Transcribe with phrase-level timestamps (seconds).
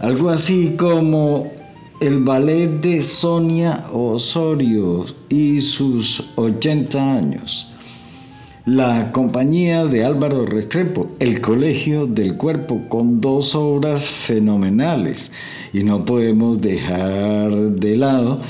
[0.01, 1.53] algo así como
[2.01, 7.69] el ballet de Sonia Osorio y sus 80 años
[8.67, 15.33] la compañía de Álvaro Restrepo, El Colegio del Cuerpo, con dos obras fenomenales.
[15.73, 18.41] Y no podemos dejar de lado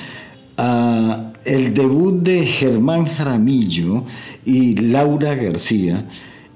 [0.57, 4.05] a el debut de Germán Jaramillo
[4.45, 6.05] y Laura García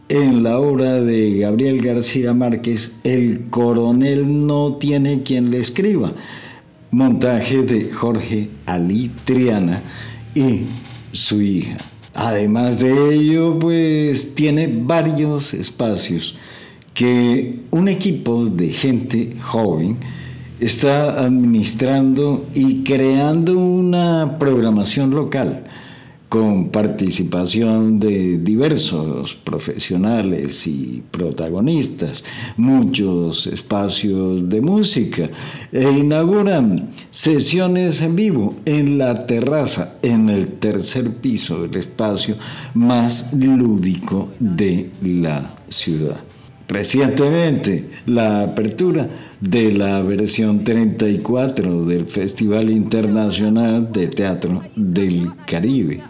[0.08, 6.12] en la obra de Gabriel García Márquez, El coronel no tiene quien le escriba,
[6.90, 9.82] montaje de Jorge Ali Triana
[10.34, 10.66] y
[11.12, 11.76] su hija.
[12.20, 16.34] Además de ello, pues tiene varios espacios
[16.92, 19.96] que un equipo de gente joven
[20.58, 25.62] está administrando y creando una programación local
[26.28, 32.22] con participación de diversos profesionales y protagonistas,
[32.56, 35.30] muchos espacios de música
[35.72, 42.36] e inauguran sesiones en vivo en la terraza, en el tercer piso del espacio
[42.74, 46.18] más lúdico de la ciudad.
[46.68, 49.08] Recientemente, la apertura
[49.40, 56.02] de la versión 34 del Festival Internacional de Teatro del Caribe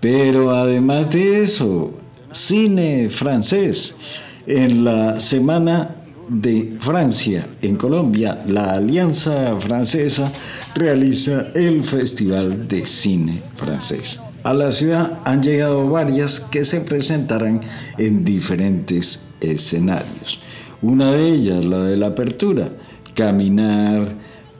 [0.00, 1.92] pero además de eso,
[2.32, 3.98] cine francés.
[4.46, 5.96] En la Semana
[6.28, 10.32] de Francia en Colombia, la Alianza Francesa
[10.74, 14.20] realiza el Festival de Cine Francés.
[14.44, 17.60] A la ciudad han llegado varias que se presentarán
[17.98, 20.40] en diferentes escenarios.
[20.82, 22.70] Una de ellas, la de la apertura,
[23.14, 24.14] caminar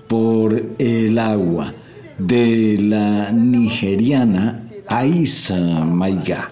[0.06, 1.72] por el agua
[2.18, 6.50] de la nigeriana Aisa Maiga.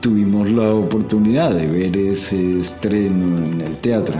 [0.00, 4.14] Tuvimos la oportunidad de ver ese estreno en el teatro.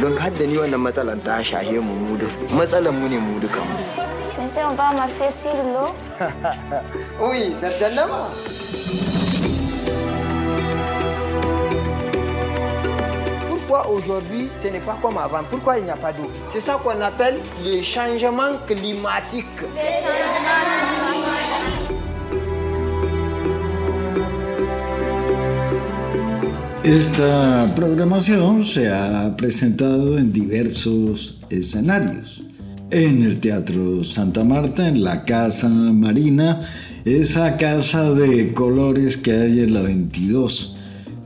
[0.00, 3.60] don hadda ni wannan matsalan ta shahe mu mu duk matsalan mu ne mu duka
[3.64, 5.88] mu sai ba marce sirlo
[7.16, 9.25] oui certainement Pourquoi
[13.88, 17.00] aujourd'hui ce n'est pas comme avant Pourquoi il n'y a pas d'eau C'est ça qu'on
[17.00, 19.46] appelle le changement climatique.
[26.86, 32.44] Esta programación se ha presentado en diversos escenarios.
[32.92, 36.60] En el Teatro Santa Marta, en la Casa Marina,
[37.04, 40.76] esa casa de colores que hay en la 22,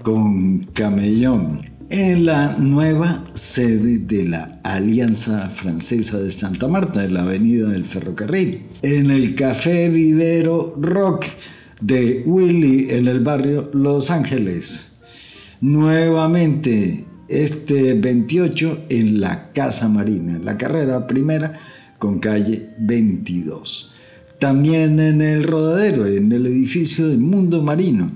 [0.03, 1.61] con camellón,
[1.91, 7.85] en la nueva sede de la Alianza Francesa de Santa Marta, en la Avenida del
[7.85, 11.27] Ferrocarril, en el Café Vivero Rock
[11.81, 15.01] de Willy en el barrio Los Ángeles.
[15.61, 21.55] Nuevamente este 28 en la Casa Marina, en la carrera primera
[21.99, 23.95] con calle 22.
[24.39, 28.13] También en el Rodadero, en el edificio de Mundo Marino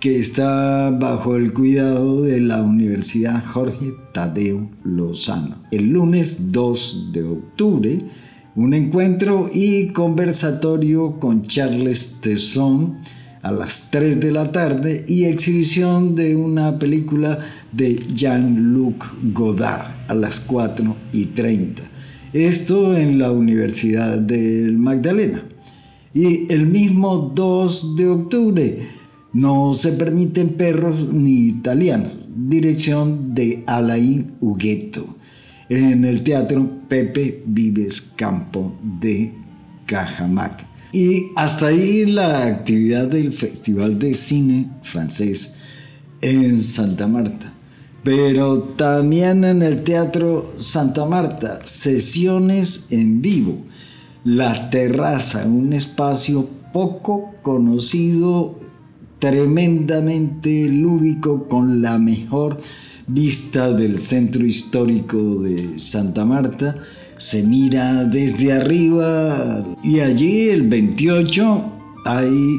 [0.00, 5.56] que está bajo el cuidado de la Universidad Jorge Tadeo Lozano.
[5.72, 7.98] El lunes 2 de octubre,
[8.54, 12.96] un encuentro y conversatorio con Charles Tesson
[13.42, 17.40] a las 3 de la tarde y exhibición de una película
[17.72, 21.82] de Jean-Luc Godard a las 4 y 30.
[22.32, 25.42] Esto en la Universidad del Magdalena.
[26.14, 28.78] Y el mismo 2 de octubre,
[29.32, 32.12] no se permiten perros ni italianos.
[32.34, 35.04] Dirección de Alain Hugueto.
[35.68, 39.32] En el Teatro Pepe Vives Campo de
[39.86, 40.66] Cajamac.
[40.92, 45.54] Y hasta ahí la actividad del Festival de Cine Francés
[46.22, 47.52] en Santa Marta.
[48.02, 53.58] Pero también en el Teatro Santa Marta, sesiones en vivo.
[54.24, 58.58] La terraza, un espacio poco conocido
[59.18, 62.58] tremendamente lúdico con la mejor
[63.06, 66.76] vista del centro histórico de Santa Marta.
[67.16, 71.62] Se mira desde arriba y allí el 28
[72.04, 72.58] hay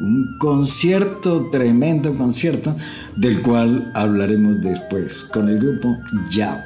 [0.00, 2.74] un concierto, tremendo concierto,
[3.16, 5.96] del cual hablaremos después con el grupo
[6.30, 6.58] Yao.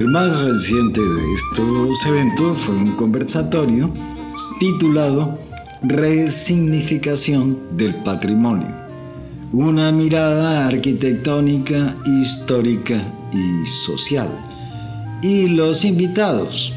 [0.00, 3.92] El más reciente de estos eventos fue un conversatorio
[4.58, 5.38] titulado
[5.84, 8.82] Resignificación del Patrimonio
[9.52, 14.28] una mirada arquitectónica, histórica y social.
[15.22, 16.72] Y los invitados,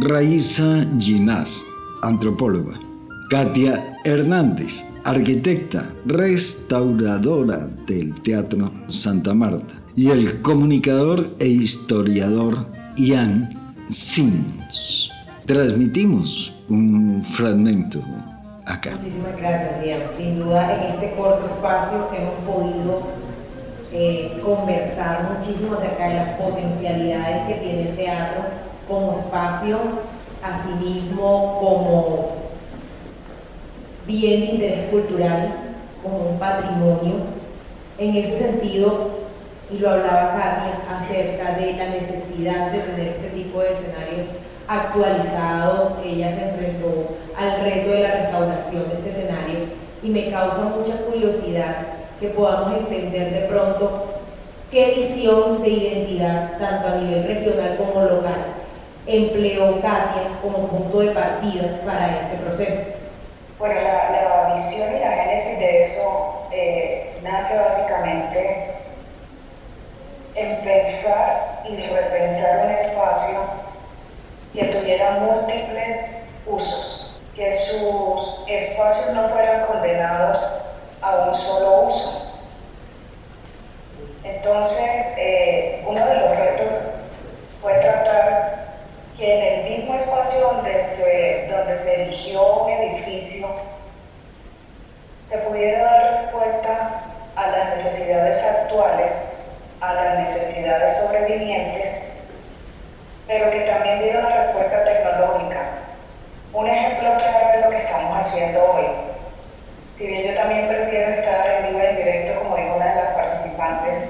[0.00, 1.62] Raiza Ginás,
[2.02, 2.80] antropóloga,
[3.28, 12.66] Katia Hernández, arquitecta, restauradora del Teatro Santa Marta, y el comunicador e historiador
[12.96, 15.10] Ian Sims.
[15.44, 18.00] Transmitimos un fragmento
[18.64, 20.02] Muchísimas gracias, Ian.
[20.16, 23.02] Sin duda, en este corto espacio hemos podido
[23.92, 28.42] eh, conversar muchísimo acerca de las potencialidades que tiene el teatro
[28.88, 29.78] como espacio,
[30.42, 32.28] asimismo como
[34.06, 35.48] bien de interés cultural,
[36.02, 37.14] como un patrimonio.
[37.98, 39.10] En ese sentido,
[39.70, 44.28] y lo hablaba Katia, acerca de la necesidad de tener este tipo de escenarios
[44.68, 49.58] actualizados, ella se enfrentó al reto de la restauración de este escenario
[50.02, 51.76] y me causa mucha curiosidad
[52.20, 54.06] que podamos entender de pronto
[54.70, 58.44] qué visión de identidad, tanto a nivel regional como local,
[59.06, 62.80] empleó Katia como punto de partida para este proceso.
[63.58, 68.74] Bueno, la, visión y la génesis de eso eh, nace básicamente
[70.34, 73.40] en pensar y repensar un espacio
[74.52, 75.98] que tuviera múltiples
[76.46, 80.38] usos, que sus espacios no fueran condenados
[81.00, 82.22] a un solo uso.
[84.24, 86.72] Entonces, eh, uno de los retos
[87.60, 88.66] fue tratar
[89.16, 93.48] que en el mismo espacio donde se, donde se erigió un edificio
[95.30, 97.04] se pudiera dar respuesta
[97.36, 99.12] a las necesidades actuales,
[99.80, 101.91] a las necesidades sobrevivientes
[103.32, 105.60] pero que también diera una respuesta tecnológica.
[106.52, 108.84] Un ejemplo claro de lo que estamos haciendo hoy.
[109.96, 113.14] Si bien yo también prefiero estar en vivo y directo, como dijo una de las
[113.14, 114.04] participantes,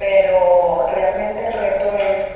[0.00, 2.26] pero realmente el reto es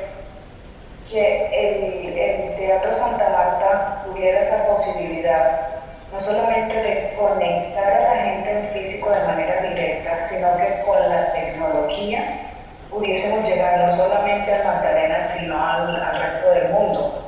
[1.11, 5.69] que el, el Teatro Santa Marta tuviera esa posibilidad,
[6.13, 11.11] no solamente de conectar a la gente en físico de manera directa, sino que con
[11.11, 12.50] la tecnología
[12.91, 17.23] pudiésemos llegar no solamente a Magdalena, sino al, resto del mundo.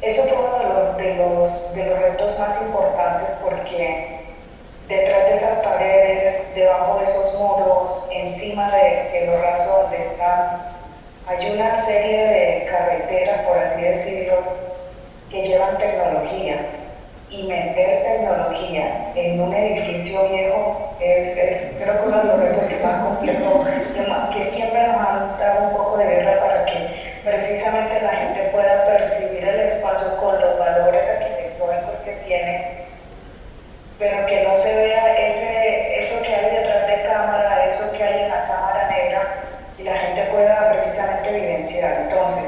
[0.00, 0.58] Eso fue uno
[0.96, 4.20] de los, de los, retos más importantes porque
[4.88, 10.62] detrás de esas paredes, debajo de esos muros, encima del cielo raso donde están,
[11.28, 14.38] hay una serie de carreteras, por así decirlo,
[15.30, 16.66] que llevan tecnología
[17.32, 21.32] y meter tecnología en un edificio viejo es,
[21.80, 23.66] creo que uno de los retos más complejos,
[24.34, 28.86] que siempre nos han dado un poco de guerra para que precisamente la gente pueda
[28.86, 32.70] percibir el espacio con los valores arquitectónicos que tiene,
[33.98, 38.22] pero que no se vea ese, eso que hay detrás de cámara, eso que hay
[38.24, 39.22] en la cámara negra,
[39.78, 42.08] y la gente pueda precisamente evidenciar.
[42.08, 42.44] Entonces,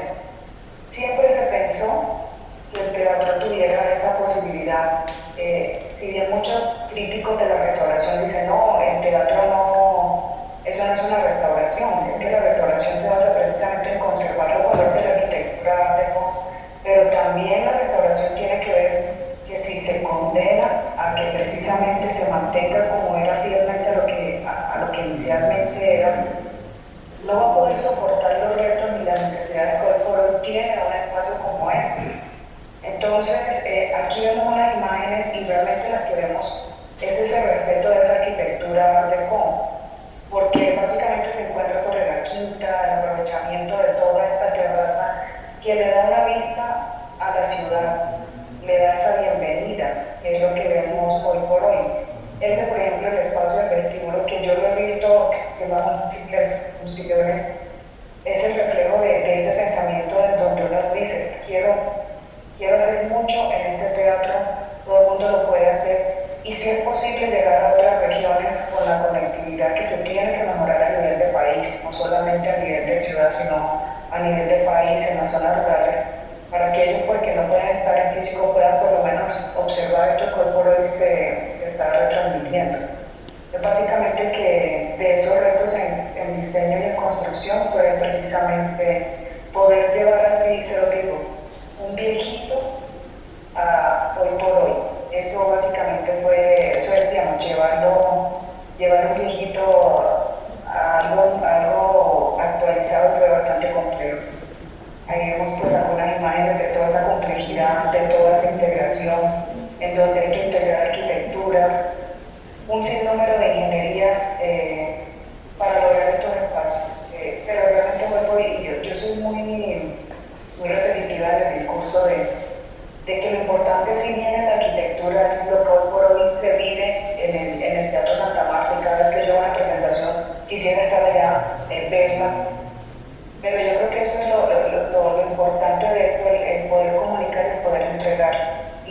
[0.91, 2.25] siempre se pensó
[2.73, 4.54] que el teatro tuviera esa posibilidad.
[5.37, 6.59] Eh, si bien muchos
[6.91, 12.17] críticos de la restauración dicen, no, el teatro no, eso no es una restauración, es
[12.17, 15.65] que la restauración se basa precisamente en conservar los valores de la arquitectura
[16.83, 18.94] pero también la restauración tiene que ver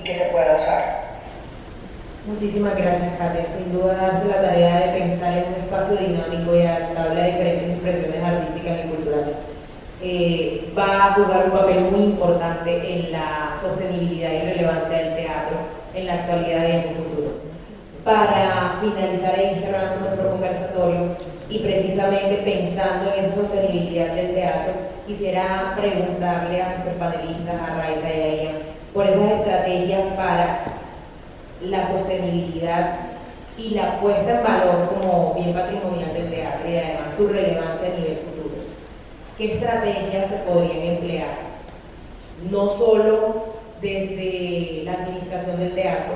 [0.04, 1.04] que se pueda usar.
[2.26, 3.46] Muchísimas gracias, Katia.
[3.56, 7.70] Sin duda, darse la tarea de pensar en un espacio dinámico y adaptable a diferentes
[7.72, 9.36] expresiones artísticas y culturales.
[10.02, 15.56] Eh, va a jugar un papel muy importante en la sostenibilidad y relevancia del teatro
[15.94, 17.30] en la actualidad y en el futuro.
[18.04, 21.16] Para finalizar e ir cerrando nuestro conversatorio
[21.48, 24.72] y precisamente pensando en esa sostenibilidad del teatro,
[25.06, 30.64] quisiera preguntarle a nuestros panelistas, a Raiza y a Ian, por esas estrategias para
[31.60, 32.96] la sostenibilidad
[33.58, 37.98] y la puesta en valor como bien patrimonial del teatro y además su relevancia a
[37.98, 38.54] nivel futuro.
[39.36, 41.28] ¿Qué estrategias se podrían emplear?
[42.50, 43.46] No solo
[43.80, 46.14] desde la administración del teatro,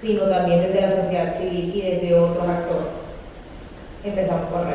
[0.00, 2.86] sino también desde la sociedad civil y desde otros actores.
[4.02, 4.74] Empezamos por Rey.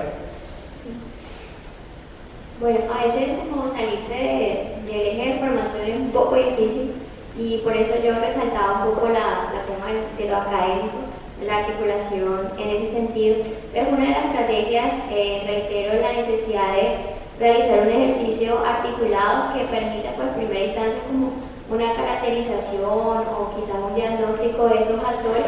[2.59, 7.00] Bueno, a veces como salirse del eje de formación es un poco difícil
[7.37, 11.11] y por eso yo resaltaba un poco la, la tema de lo académico,
[11.45, 13.35] la articulación en ese sentido.
[13.73, 16.97] Es una de las estrategias, eh, reitero, la necesidad de
[17.39, 21.31] realizar un ejercicio articulado que permita, pues, en primera instancia, como
[21.71, 25.45] una caracterización o quizás un diagnóstico de esos actores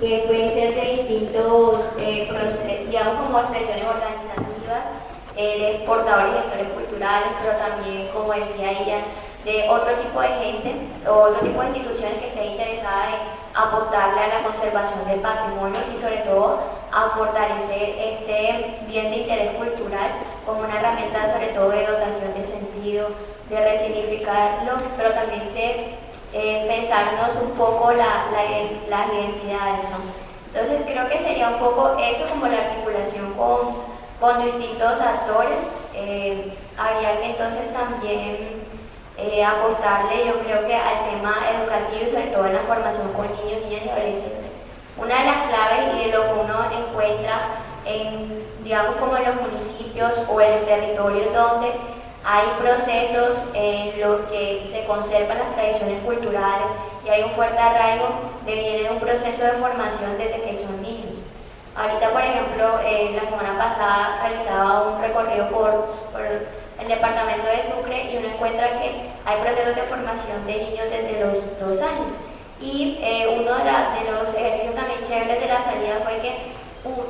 [0.00, 2.28] que pueden ser de distintos, eh,
[2.86, 4.84] digamos, como expresiones organizativas,
[5.36, 8.98] eh, de portadores y gestores culturales, pero también, como decía ella,
[9.44, 10.74] de otro tipo de gente
[11.08, 15.80] o otro tipo de instituciones que estén interesadas en apostarle a la conservación del patrimonio
[15.92, 16.58] y sobre todo
[16.92, 20.10] a fortalecer este bien de interés cultural
[20.44, 23.08] como una herramienta sobre todo de dotación de sentido,
[23.48, 25.94] de resignificarlo, pero también de
[26.32, 28.26] eh, pensarnos un poco la,
[28.88, 29.86] las identidades.
[30.52, 33.74] Entonces creo que sería un poco eso como la articulación con,
[34.20, 35.58] con distintos actores.
[35.94, 38.69] Eh, habría que entonces también
[39.20, 43.26] eh, apostarle yo creo que al tema educativo y sobre todo en la formación con
[43.36, 44.50] niños, niñas y adolescentes.
[44.96, 47.40] Una de las claves y de lo que uno encuentra
[47.84, 51.72] en, digamos, como en los municipios o en los territorios donde
[52.24, 56.66] hay procesos en los que se conservan las tradiciones culturales
[57.04, 58.08] y hay un fuerte arraigo,
[58.44, 61.24] viene de un proceso de formación desde que son niños.
[61.74, 67.62] Ahorita, por ejemplo, eh, la semana pasada realizaba un recorrido por, por el departamento de
[67.62, 72.16] Sucre y uno encuentra que hay procesos de formación de niños desde los dos años.
[72.60, 76.60] Y eh, uno de, los ejercicios también chéveres de la salida fue que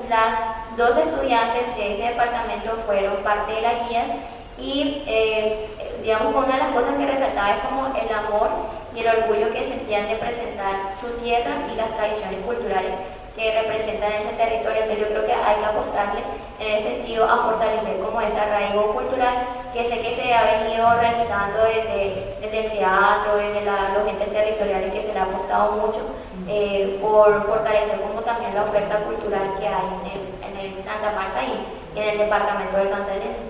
[0.09, 4.11] las dos estudiantes de ese departamento fueron parte de las guías
[4.59, 5.69] y eh,
[6.03, 8.51] digamos una de las cosas que resaltaba es como el amor
[8.95, 12.95] y el orgullo que sentían de presentar su tierra y las tradiciones culturales
[13.41, 14.85] que representan ese territorio.
[14.85, 16.21] Entonces yo creo que hay que apostarle
[16.61, 20.85] en ese sentido a fortalecer como ese arraigo cultural que sé que se ha venido
[21.01, 26.01] realizando desde, desde el teatro, desde los entes territoriales que se le ha apostado mucho
[26.49, 31.13] eh, por fortalecer como también la oferta cultural que hay en el, en el Santa
[31.17, 33.41] Marta y, en el departamento del Magdalena.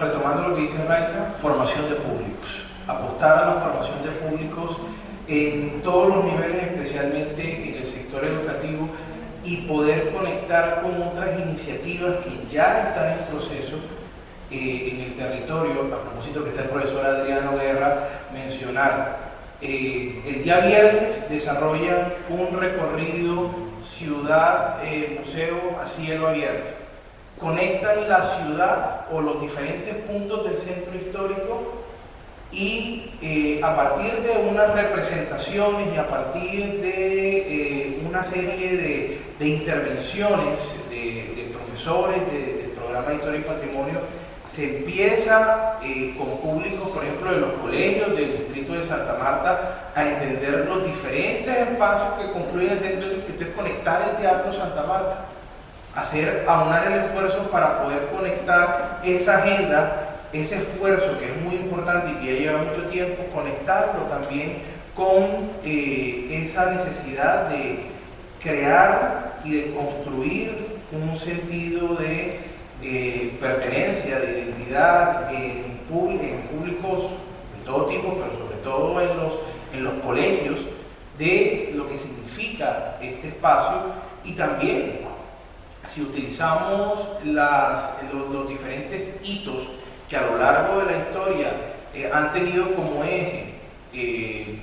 [0.00, 2.64] Retomando lo que dice Raiza, formación de públicos.
[2.88, 4.76] Apostar a la formación de públicos
[5.28, 8.88] en todos los niveles, especialmente en el sector educativo,
[9.44, 13.76] y poder conectar con otras iniciativas que ya están en proceso
[14.50, 15.82] eh, en el territorio.
[15.94, 19.26] A propósito que está el profesor Adriano Guerra, mencionar.
[19.62, 23.50] Eh, el día viernes desarrollan un recorrido
[23.84, 26.72] ciudad-museo eh, a cielo abierto.
[27.40, 31.85] Conectan la ciudad o los diferentes puntos del centro histórico
[32.52, 39.46] y eh, a partir de unas representaciones y a partir de eh, una serie de,
[39.46, 44.00] intervenciones de, profesores del programa de Historia y Patrimonio,
[44.50, 49.90] se empieza eh, con públicos, por ejemplo, de los colegios del distrito de Santa Marta,
[49.94, 54.82] a entender los diferentes espacios que confluyen en el centro que conectar el Teatro Santa
[54.84, 55.26] Marta,
[55.94, 62.12] hacer, aunar el esfuerzo para poder conectar esa agenda, ese esfuerzo que es muy importante
[62.12, 64.58] y que ya lleva mucho tiempo, conectarlo también
[64.94, 67.80] con eh, esa necesidad de
[68.42, 72.40] crear y de construir un sentido de
[72.82, 77.10] eh, pertenencia, de identidad en, públicos
[77.56, 79.32] de todo tipo, pero sobre todo en los,
[79.72, 80.58] en los colegios,
[81.16, 83.82] de lo que significa este espacio.
[84.24, 85.00] Y también
[85.94, 89.70] si utilizamos las, los, diferentes hitos
[90.08, 91.52] que a lo largo de la historia
[91.94, 93.54] eh, han tenido como eje
[93.92, 94.58] eh,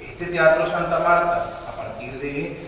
[0.00, 2.58] este Teatro Santa Marta a partir de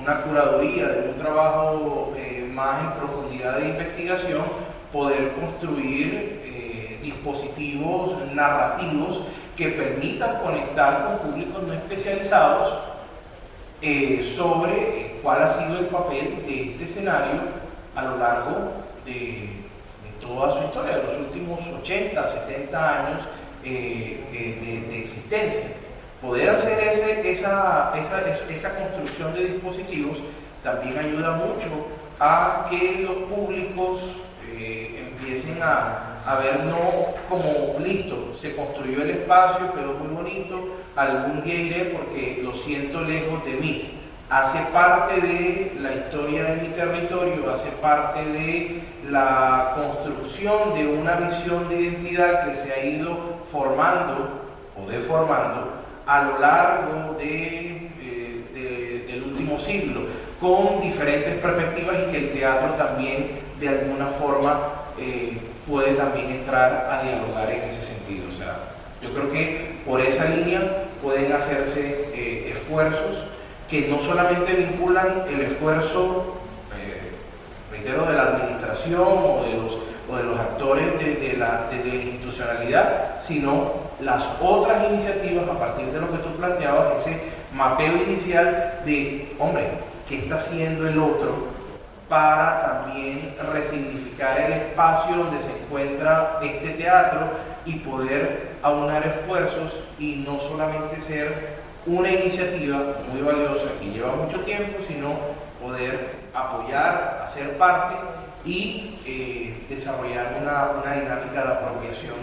[0.00, 2.12] una curaduría, de un trabajo
[2.52, 4.44] más en profundidad de investigación,
[4.92, 9.22] poder construir eh, dispositivos narrativos
[9.56, 12.78] que permitan conectar con públicos no especializados
[13.80, 17.40] eh, sobre eh, cuál ha sido el papel de este escenario
[17.94, 18.72] a lo largo
[19.04, 19.61] de,
[20.22, 23.20] toda su historia, los últimos 80, 70 años
[23.62, 25.66] de, existencia.
[26.20, 30.18] Poder hacer ese, esa, esa, esa construcción de dispositivos
[30.62, 31.88] también ayuda mucho
[32.20, 36.78] a que los públicos eh, empiecen a, a, ver no
[37.28, 43.00] como listo, se construyó el espacio, quedó muy bonito, algún día iré porque lo siento
[43.00, 44.01] lejos de mí.
[44.32, 51.16] Hace parte de la historia de mi territorio, hace parte de la construcción de una
[51.16, 53.14] visión de identidad que se ha ido
[53.52, 54.40] formando
[54.74, 55.72] o deformando
[56.06, 60.00] a lo largo de, eh, del último siglo
[60.40, 64.60] con diferentes perspectivas y que el teatro también de alguna forma
[64.98, 65.36] eh,
[65.68, 68.30] puede también entrar a dialogar en ese sentido.
[68.30, 68.60] O sea,
[69.02, 73.26] yo creo que por esa línea pueden hacerse eh, esfuerzos
[73.68, 76.36] que no solamente vinculan el esfuerzo,
[76.78, 77.12] eh,
[77.70, 79.78] reitero, de la administración o de los,
[80.10, 85.86] o de los actores de, la, de la institucionalidad, sino las otras iniciativas a partir
[85.86, 87.20] de lo que tú planteabas, ese
[87.52, 89.70] mapeo inicial de, hombre,
[90.08, 91.52] qué está haciendo el otro
[92.08, 97.20] para también resignificar el espacio donde se encuentra este teatro
[97.64, 102.78] y poder aunar esfuerzos y no solamente ser una iniciativa
[103.10, 105.16] muy valiosa que lleva mucho tiempo, sino
[105.60, 107.94] poder apoyar, hacer parte
[108.44, 112.16] y eh, desarrollar una, dinámica de apropiación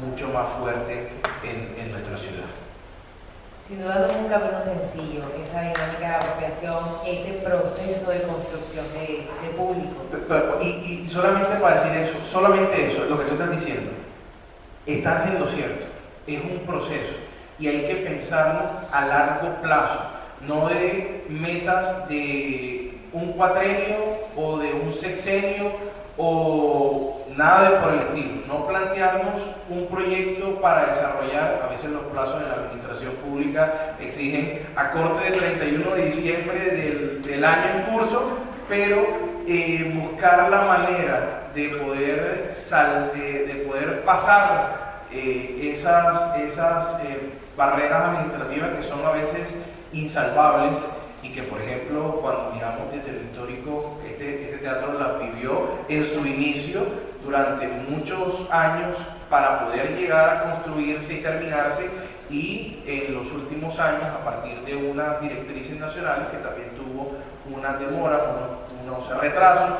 [0.00, 1.08] mucho más fuerte
[1.42, 2.60] en nuestra ciudad.
[3.70, 8.84] Sin duda no es un camino sencillo, esa dinámica de apropiación, ese proceso de construcción
[8.92, 9.94] de, público.
[10.60, 13.92] Y, solamente para decir eso, solamente eso, lo que tú estás diciendo,
[14.86, 15.86] estás en lo cierto,
[16.26, 17.14] es un proceso
[17.60, 20.00] y hay que pensarlo a largo plazo,
[20.48, 23.96] no de metas de un cuatrenio
[24.34, 25.72] o de un sexenio
[26.16, 32.02] o nada de por el estilo, no plantearnos un proyecto para desarrollar, a veces los
[32.04, 36.58] plazos de la administración pública exigen a corte del 31 de diciembre
[37.22, 39.06] del, año en curso, pero
[39.46, 48.02] eh, buscar la manera de poder, sal, de, poder pasar eh, esas, esas eh, barreras
[48.02, 49.48] administrativas que son a veces
[49.92, 50.78] insalvables
[51.22, 56.06] y que por ejemplo cuando miramos desde el histórico, este, este teatro la vivió en
[56.06, 56.82] su inicio
[57.24, 58.96] durante muchos años
[59.28, 61.88] para poder llegar a construirse y terminarse
[62.30, 67.12] y en los últimos años a partir de unas directrices nacionales que también tuvo
[67.52, 68.18] una demora,
[68.84, 69.70] unos, unos retrasos,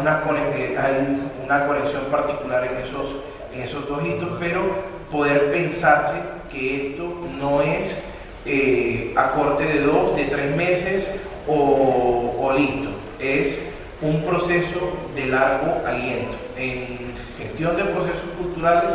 [0.00, 0.22] una,
[0.54, 3.16] eh, una conexión particular en esos,
[3.52, 4.62] en esos dos hitos, pero
[5.10, 6.18] poder pensarse
[6.50, 7.04] que esto
[7.38, 8.02] no es
[8.44, 11.08] eh, a corte de dos, de tres meses
[11.48, 13.62] o, listo, es
[14.00, 16.36] un proceso de largo aliento.
[16.56, 16.98] En
[17.38, 18.94] gestión de procesos culturales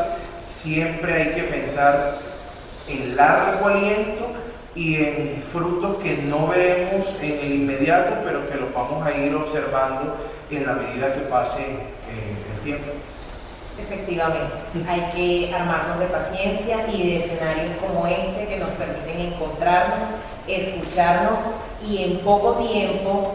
[0.49, 2.17] siempre hay que pensar
[2.87, 4.31] en largo aliento
[4.75, 9.35] y en frutos que no veremos en el inmediato, pero que los vamos a ir
[9.35, 10.15] observando
[10.49, 12.91] en la medida que pase eh, el tiempo.
[13.83, 14.53] Efectivamente,
[14.87, 20.09] hay que armarnos de paciencia y de escenarios como este que nos permiten encontrarnos,
[20.47, 21.39] escucharnos
[21.87, 23.33] y en poco tiempo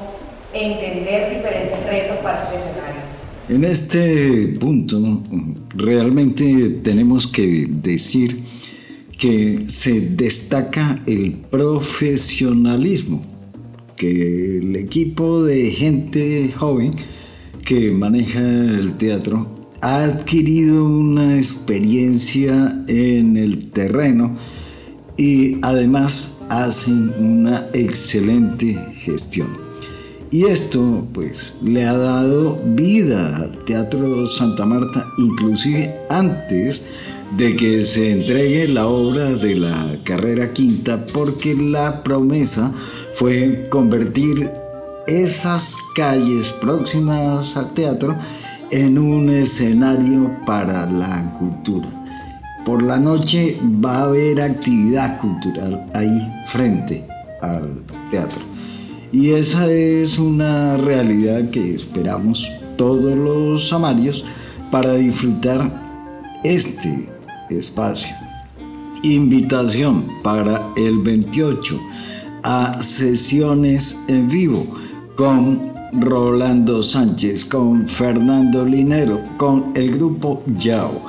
[0.52, 3.06] entender diferentes retos para este escenario.
[3.48, 5.00] En este punto,
[5.74, 8.42] realmente tenemos que decir
[9.18, 13.22] que se destaca el profesionalismo,
[13.96, 16.92] que el equipo de gente joven
[17.64, 24.34] que maneja el teatro ha adquirido una experiencia en el terreno
[25.16, 29.48] y además hacen una excelente gestión.
[30.30, 36.82] Y esto pues le ha dado vida al Teatro Santa Marta inclusive antes
[37.36, 42.72] de que se entregue la obra de la carrera quinta porque la promesa
[43.14, 44.50] fue convertir
[45.06, 48.16] esas calles próximas al teatro
[48.70, 51.88] en un escenario para la cultura.
[52.64, 57.06] Por la noche va a haber actividad cultural ahí frente
[57.42, 58.40] al teatro.
[59.12, 64.24] Y esa es una realidad que esperamos todos los amarios
[64.70, 65.70] para disfrutar
[66.42, 67.08] este
[67.50, 68.14] espacio.
[69.02, 71.80] Invitación para el 28
[72.42, 74.66] a sesiones en vivo
[75.16, 81.02] con Rolando Sánchez, con Fernando Linero, con el grupo Yao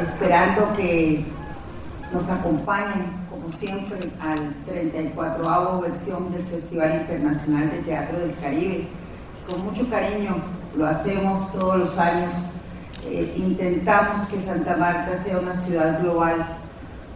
[0.01, 1.27] esperando que
[2.11, 3.05] nos acompañen
[3.61, 8.87] siempre, al 34 versión del Festival Internacional de Teatro del Caribe.
[9.47, 10.37] Con mucho cariño
[10.75, 12.33] lo hacemos todos los años.
[13.05, 16.56] Eh, intentamos que Santa Marta sea una ciudad global.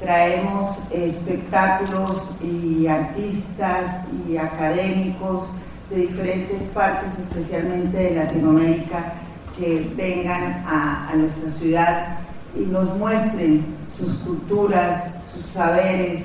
[0.00, 5.44] Traemos espectáculos y artistas y académicos
[5.90, 9.12] de diferentes partes, especialmente de Latinoamérica,
[9.58, 12.18] que vengan a, nuestra ciudad
[12.56, 13.64] y nos muestren
[13.96, 16.24] sus culturas, sus saberes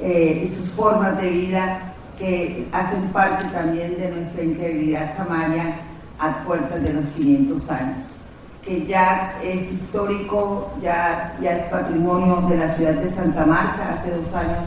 [0.00, 5.76] eh, y sus formas de vida que hacen parte también de nuestra integridad samaria
[6.18, 8.04] a puertas de los 500 años,
[8.64, 14.10] que ya es histórico, ya, ya es patrimonio de la ciudad de Santa Marta, hace
[14.10, 14.64] dos años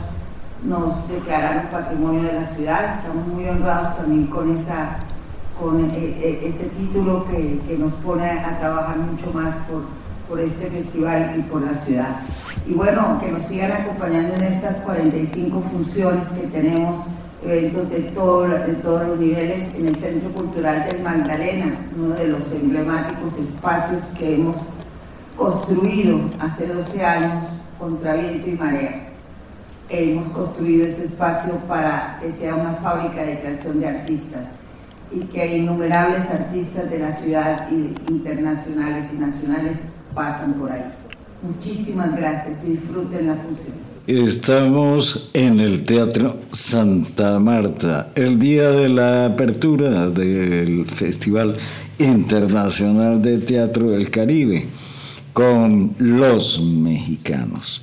[0.63, 4.97] nos declararon patrimonio de la ciudad, estamos muy honrados también con, esa,
[5.59, 9.83] con eh, eh, ese título que, que nos pone a trabajar mucho más por
[10.27, 12.15] por este festival y por la ciudad.
[12.65, 17.05] Y bueno, que nos sigan acompañando en estas 45 funciones que tenemos,
[17.45, 21.65] eventos de, todo, de todos los niveles en el Centro Cultural del Magdalena,
[21.97, 24.55] uno de los emblemáticos espacios que hemos
[25.37, 27.43] construido hace 12 años
[27.79, 29.09] contra viento y marea.
[29.89, 34.45] Hemos construido ese espacio para que sea una fábrica de creación de artistas
[35.11, 37.69] y que innumerables artistas de la ciudad
[38.09, 39.77] internacionales y nacionales
[40.15, 40.85] pasan por ahí.
[41.41, 43.92] Muchísimas gracias y disfruten la función.
[44.05, 51.55] Estamos en el Teatro Santa Marta, el día de la apertura del Festival
[51.99, 54.67] Internacional de Teatro del Caribe,
[55.31, 57.81] con los mexicanos.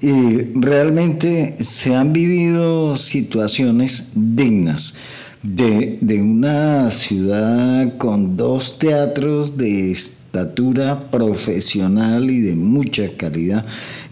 [0.00, 4.96] Y realmente se han vivido situaciones dignas
[5.42, 13.66] de, de una ciudad con dos teatros de estatura profesional y de mucha calidad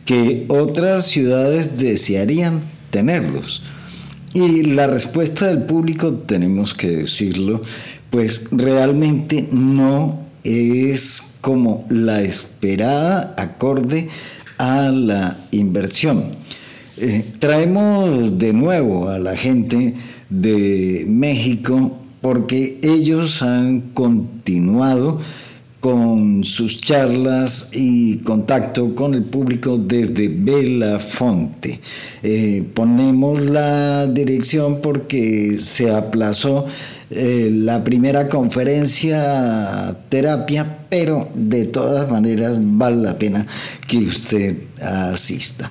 [0.07, 3.63] que otras ciudades desearían tenerlos.
[4.33, 7.61] Y la respuesta del público, tenemos que decirlo,
[8.11, 14.09] pues realmente no es como la esperada acorde
[14.59, 16.31] a la inversión.
[16.97, 19.95] Eh, traemos de nuevo a la gente
[20.31, 25.19] de México porque ellos han continuado
[25.87, 31.79] con sus charlas y contacto con el público desde Belafonte.
[32.25, 36.67] Eh, ponemos la dirección porque se aplazó
[37.11, 43.47] eh, la primera conferencia terapia, pero de todas maneras vale la pena
[43.87, 45.71] que usted asista.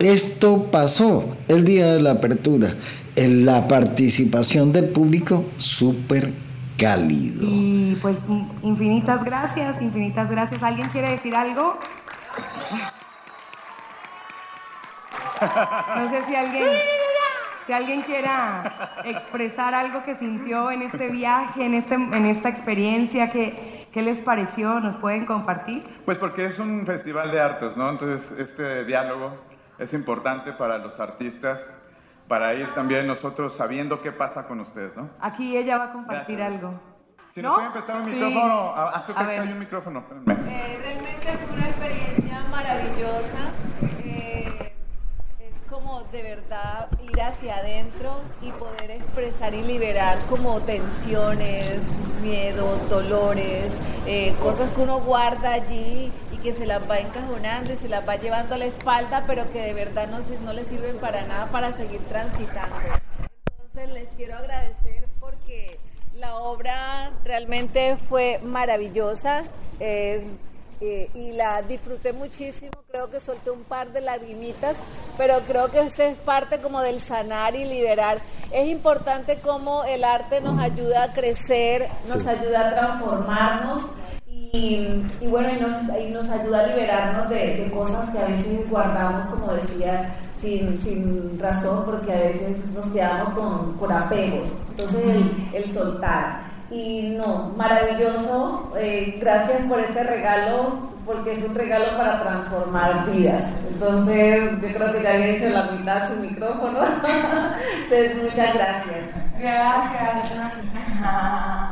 [0.00, 2.74] Esto pasó el día de la apertura,
[3.14, 6.32] en la participación del público súper
[6.82, 7.46] cálido.
[7.48, 8.18] Y pues
[8.62, 10.62] infinitas gracias, infinitas gracias.
[10.62, 11.78] ¿Alguien quiere decir algo?
[15.96, 16.68] No sé si alguien,
[17.66, 18.72] si alguien quiera
[19.04, 24.20] expresar algo que sintió en este viaje, en, este, en esta experiencia, ¿qué, ¿qué les
[24.20, 24.80] pareció?
[24.80, 25.84] ¿Nos pueden compartir?
[26.04, 27.90] Pues porque es un festival de artes, ¿no?
[27.90, 29.36] Entonces este diálogo
[29.78, 31.60] es importante para los artistas,
[32.32, 35.10] para ir también nosotros sabiendo qué pasa con ustedes, ¿no?
[35.20, 36.72] Aquí ella va a compartir algo.
[37.28, 37.48] Si ¿No?
[37.48, 39.98] nos pueden prestar un micrófono, ah, ah a, hay un micrófono.
[40.00, 43.50] Eh, realmente fue una experiencia maravillosa.
[44.06, 44.72] Eh,
[45.40, 51.92] es como de verdad ir hacia adentro y poder expresar y liberar como tensiones,
[52.22, 56.10] miedo, dolores, eh, cosas que uno guarda allí
[56.42, 59.60] que se las va encajonando y se las va llevando a la espalda, pero que
[59.60, 62.74] de verdad no, no le sirven para nada para seguir transitando.
[63.48, 65.78] Entonces les quiero agradecer porque
[66.14, 69.44] la obra realmente fue maravillosa
[69.80, 70.26] eh,
[71.14, 72.72] y la disfruté muchísimo.
[72.90, 74.78] Creo que solté un par de lagrimitas,
[75.16, 78.18] pero creo que eso es parte como del sanar y liberar.
[78.50, 84.02] Es importante cómo el arte nos ayuda a crecer, nos ayuda a transformarnos
[84.54, 89.54] y, bueno, y nos, nos, ayuda a liberarnos de, cosas que a veces guardamos, como
[89.54, 94.52] decía, sin, sin razón, porque a veces nos quedamos con, con apegos.
[94.70, 95.02] Entonces,
[95.54, 96.52] el, soltar.
[96.70, 98.74] Y no, maravilloso.
[98.76, 103.54] Eh, gracias por este regalo, porque es un regalo para transformar vidas.
[103.68, 106.80] Entonces, yo creo que ya había hecho la mitad sin micrófono.
[107.84, 109.04] Entonces, muchas gracias.
[109.38, 110.30] Gracias.
[110.30, 111.68] Gracias.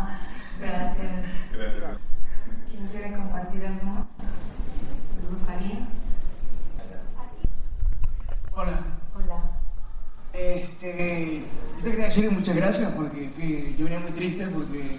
[10.40, 11.42] Este,
[11.76, 13.30] yo te quería decirle muchas gracias porque
[13.76, 14.96] yo venía muy triste porque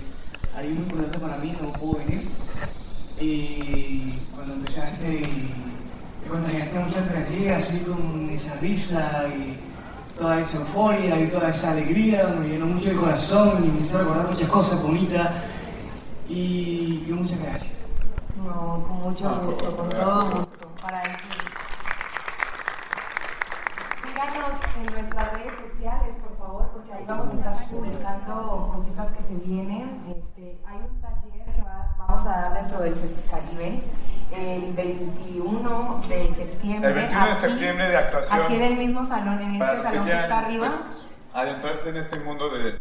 [0.56, 2.28] alguien muy importante para mí no pudo venir.
[3.20, 5.22] Y cuando empezaste,
[6.24, 9.58] te contagiaste mucha energía, así con esa risa y
[10.18, 13.98] toda esa euforia y toda esa alegría, me llenó mucho el corazón y me hizo
[13.98, 15.30] recordar muchas cosas bonitas.
[16.30, 17.74] Y muchas gracias.
[18.38, 20.68] No, con mucho gusto, con todo gusto.
[20.82, 21.31] Para eso
[24.82, 29.34] en nuestras redes sociales, por favor, porque ahí vamos a estar publicando cositas que se
[29.46, 30.02] vienen.
[30.10, 32.96] Este, hay un taller que vamos a dar dentro del
[33.30, 33.84] Caribe
[34.32, 36.90] el 21 de septiembre.
[36.90, 38.42] El 21 de septiembre de actuación.
[38.42, 40.68] Aquí en el mismo salón, en este salón que, está arriba.
[40.68, 40.82] Pues,
[41.34, 42.80] adentrarse en este mundo de,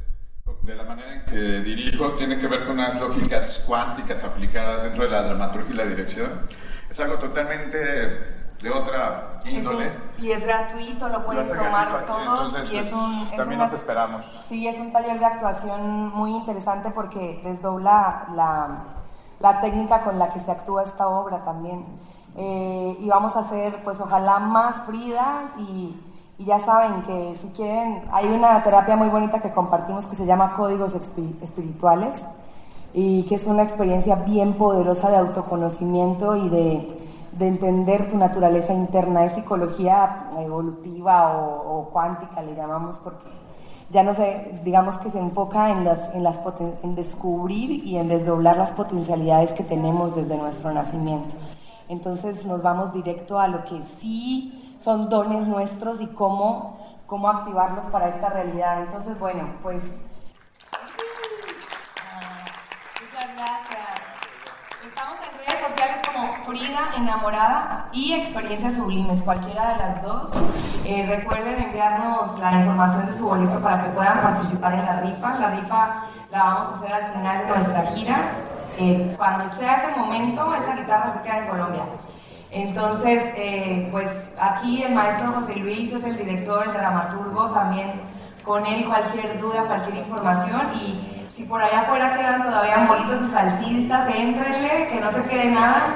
[0.63, 5.05] de la manera en que dirijo tiene que ver con unas lógicas cuánticas aplicadas dentro
[5.05, 6.49] de la dramaturgia y la dirección.
[6.89, 9.93] Es algo totalmente de otra índole.
[10.19, 12.53] y es gratuito, lo pueden tomar todos.
[12.71, 14.25] y es pues, un, también nos esperamos.
[14.47, 18.85] Sí, es un taller de actuación muy interesante porque desdobla la,
[19.41, 21.87] la técnica con la que se actúa esta obra también.
[22.37, 25.99] Eh, y vamos a hacer, pues ojalá más fridas y,
[26.39, 30.27] y, ya saben que si quieren, hay una terapia muy bonita que compartimos que se
[30.27, 32.29] llama Códigos Espirituales
[32.93, 37.10] y que es una experiencia bien poderosa de autoconocimiento y de
[37.41, 39.25] de entender tu naturaleza interna.
[39.25, 43.31] Es psicología evolutiva o, cuántica, le llamamos, porque
[43.89, 46.39] ya no sé, digamos que se enfoca en, las, en, las
[46.83, 51.35] en descubrir y en desdoblar las potencialidades que tenemos desde nuestro nacimiento.
[51.89, 57.87] Entonces nos vamos directo a lo que sí son dones nuestros y cómo, cómo activarlos
[57.87, 58.83] para esta realidad.
[58.83, 59.83] Entonces, bueno, pues...
[63.03, 63.91] Muchas gracias.
[64.87, 70.33] Estamos en redes sociales como Frida Enamorada y Experiencias Sublimes, cualquiera de las dos.
[70.85, 75.39] Eh, recuerden enviarnos la información de su boleto para que puedan participar en la rifa.
[75.39, 78.19] La rifa la vamos a hacer al final de nuestra gira.
[78.79, 81.83] Eh, cuando sea ese momento, esta guitarra se queda en Colombia.
[82.51, 84.09] Entonces, eh, pues
[84.41, 87.93] aquí el maestro José Luis es el director, el dramaturgo, también
[88.45, 93.31] con él cualquier duda, cualquier información y si por allá afuera quedan todavía molitos y
[93.31, 95.95] salsistas, éntrenle, que no se quede nada.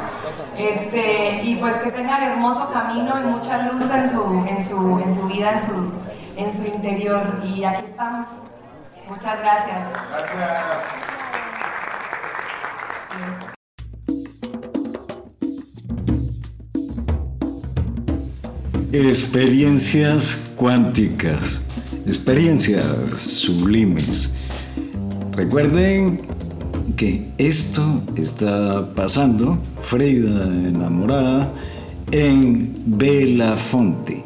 [0.56, 5.14] Este, y pues que tengan hermoso camino y mucha luz en su, en su, en
[5.14, 5.92] su vida, en su,
[6.36, 7.42] en su interior.
[7.44, 8.28] Y aquí estamos.
[9.08, 9.88] Muchas gracias.
[10.10, 11.04] Gracias.
[18.92, 21.64] Experiencias cuánticas,
[22.06, 22.84] experiencias
[23.20, 24.32] sublimes.
[25.32, 26.20] Recuerden
[26.96, 31.53] que esto está pasando Frida enamorada,
[32.11, 34.25] en Belafonte,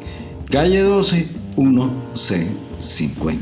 [0.49, 3.41] calle 12, 1C50,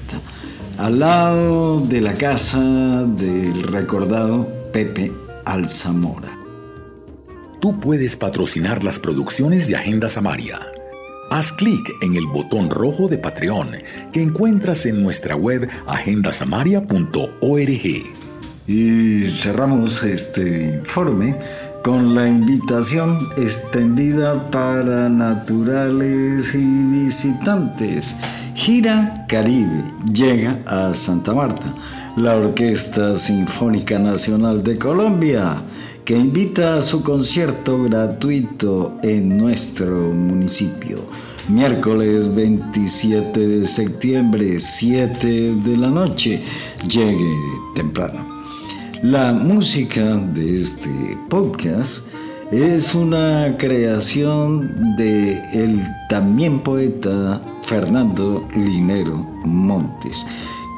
[0.78, 5.12] al lado de la casa del recordado Pepe
[5.46, 6.38] Alzamora.
[7.60, 10.60] Tú puedes patrocinar las producciones de Agenda Samaria.
[11.30, 13.70] Haz clic en el botón rojo de Patreon
[14.12, 18.06] que encuentras en nuestra web agendasamaria.org.
[18.68, 21.36] Y cerramos este informe
[21.88, 28.14] con la invitación extendida para naturales y visitantes.
[28.56, 31.74] Gira Caribe llega a Santa Marta,
[32.18, 35.62] la Orquesta Sinfónica Nacional de Colombia,
[36.04, 41.00] que invita a su concierto gratuito en nuestro municipio.
[41.48, 45.26] Miércoles 27 de septiembre, 7
[45.64, 46.44] de la noche.
[46.86, 47.34] Llegue
[47.76, 48.37] temprano.
[49.04, 52.00] La música de este podcast
[52.52, 60.26] es una creación de el también poeta Fernando Linero Montes,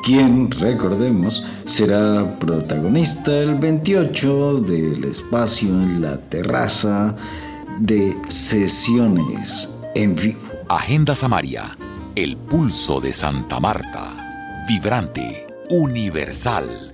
[0.04, 7.16] quien, recordemos, será protagonista el 28 del espacio en la terraza
[7.80, 10.42] de sesiones en vivo.
[10.68, 11.78] Agenda Samaria,
[12.16, 16.90] el pulso de Santa Marta, vibrante, universal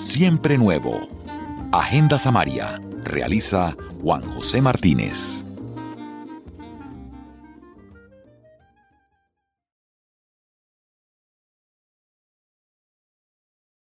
[0.00, 1.08] siempre nuevo.
[1.72, 5.44] Agenda Samaria, realiza Juan José Martínez.